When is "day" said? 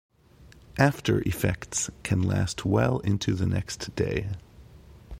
3.95-4.29